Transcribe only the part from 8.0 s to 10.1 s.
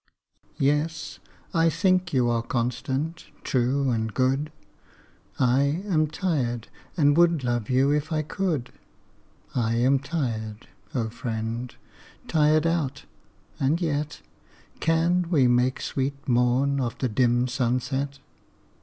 I could; I am